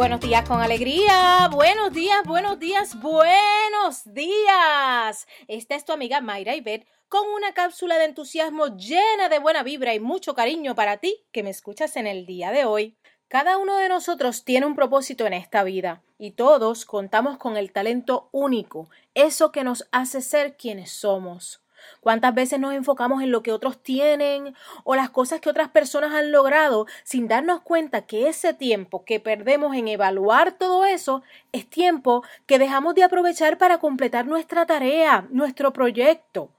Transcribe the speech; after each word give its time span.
Buenos 0.00 0.20
días 0.20 0.48
con 0.48 0.62
alegría, 0.62 1.50
buenos 1.52 1.92
días, 1.92 2.24
buenos 2.24 2.58
días, 2.58 2.98
buenos 3.02 4.02
días. 4.06 5.26
Esta 5.46 5.74
es 5.74 5.84
tu 5.84 5.92
amiga 5.92 6.22
Mayra 6.22 6.56
Ibet 6.56 6.86
con 7.10 7.28
una 7.28 7.52
cápsula 7.52 7.98
de 7.98 8.06
entusiasmo 8.06 8.68
llena 8.78 9.28
de 9.28 9.38
buena 9.38 9.62
vibra 9.62 9.92
y 9.92 10.00
mucho 10.00 10.34
cariño 10.34 10.74
para 10.74 10.96
ti 10.96 11.26
que 11.32 11.42
me 11.42 11.50
escuchas 11.50 11.96
en 11.96 12.06
el 12.06 12.24
día 12.24 12.50
de 12.50 12.64
hoy. 12.64 12.96
Cada 13.28 13.58
uno 13.58 13.76
de 13.76 13.90
nosotros 13.90 14.42
tiene 14.42 14.64
un 14.64 14.74
propósito 14.74 15.26
en 15.26 15.34
esta 15.34 15.64
vida 15.64 16.02
y 16.16 16.30
todos 16.30 16.86
contamos 16.86 17.36
con 17.36 17.58
el 17.58 17.70
talento 17.70 18.30
único, 18.32 18.88
eso 19.12 19.52
que 19.52 19.64
nos 19.64 19.86
hace 19.92 20.22
ser 20.22 20.56
quienes 20.56 20.92
somos. 20.92 21.60
¿Cuántas 22.00 22.34
veces 22.34 22.60
nos 22.60 22.74
enfocamos 22.74 23.22
en 23.22 23.30
lo 23.30 23.42
que 23.42 23.52
otros 23.52 23.82
tienen 23.82 24.54
o 24.84 24.94
las 24.94 25.10
cosas 25.10 25.40
que 25.40 25.50
otras 25.50 25.68
personas 25.68 26.12
han 26.12 26.32
logrado 26.32 26.86
sin 27.04 27.28
darnos 27.28 27.60
cuenta 27.60 28.06
que 28.06 28.28
ese 28.28 28.54
tiempo 28.54 29.04
que 29.04 29.20
perdemos 29.20 29.76
en 29.76 29.88
evaluar 29.88 30.52
todo 30.52 30.84
eso 30.84 31.22
es 31.52 31.68
tiempo 31.68 32.22
que 32.46 32.58
dejamos 32.58 32.94
de 32.94 33.04
aprovechar 33.04 33.58
para 33.58 33.78
completar 33.78 34.26
nuestra 34.26 34.66
tarea, 34.66 35.26
nuestro 35.30 35.72
proyecto 35.72 36.50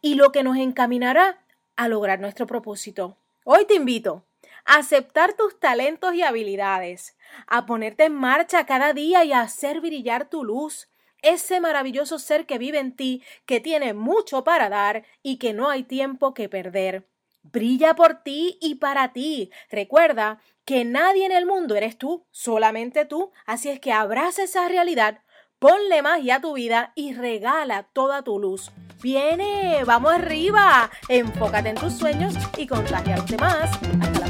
y 0.00 0.14
lo 0.14 0.32
que 0.32 0.42
nos 0.42 0.56
encaminará 0.56 1.38
a 1.76 1.88
lograr 1.88 2.20
nuestro 2.20 2.46
propósito? 2.46 3.16
Hoy 3.44 3.64
te 3.64 3.74
invito 3.74 4.22
a 4.66 4.76
aceptar 4.76 5.32
tus 5.32 5.58
talentos 5.58 6.14
y 6.14 6.22
habilidades, 6.22 7.16
a 7.46 7.66
ponerte 7.66 8.04
en 8.04 8.14
marcha 8.14 8.66
cada 8.66 8.92
día 8.92 9.24
y 9.24 9.32
a 9.32 9.40
hacer 9.40 9.80
brillar 9.80 10.28
tu 10.28 10.44
luz, 10.44 10.88
ese 11.22 11.60
maravilloso 11.60 12.18
ser 12.18 12.46
que 12.46 12.58
vive 12.58 12.78
en 12.78 12.94
ti, 12.94 13.22
que 13.46 13.60
tiene 13.60 13.94
mucho 13.94 14.44
para 14.44 14.68
dar 14.68 15.04
y 15.22 15.36
que 15.36 15.52
no 15.52 15.68
hay 15.68 15.82
tiempo 15.82 16.34
que 16.34 16.48
perder. 16.48 17.06
Brilla 17.42 17.94
por 17.94 18.22
ti 18.22 18.58
y 18.60 18.76
para 18.76 19.12
ti. 19.12 19.50
Recuerda 19.70 20.40
que 20.64 20.84
nadie 20.84 21.26
en 21.26 21.32
el 21.32 21.46
mundo 21.46 21.74
eres 21.74 21.96
tú, 21.96 22.26
solamente 22.30 23.04
tú. 23.04 23.32
Así 23.46 23.70
es 23.70 23.80
que 23.80 23.92
abraza 23.92 24.42
esa 24.42 24.68
realidad, 24.68 25.22
ponle 25.58 26.02
magia 26.02 26.36
a 26.36 26.40
tu 26.40 26.54
vida 26.54 26.92
y 26.94 27.14
regala 27.14 27.88
toda 27.92 28.22
tu 28.22 28.38
luz. 28.38 28.70
Viene, 29.02 29.82
vamos 29.84 30.12
arriba. 30.12 30.90
Enfócate 31.08 31.70
en 31.70 31.76
tus 31.76 31.94
sueños 31.94 32.34
y 32.56 32.66
contagia 32.66 33.14
a 33.14 33.18
los 33.18 33.26
demás. 33.26 33.70
Hasta 34.00 34.20
la. 34.20 34.29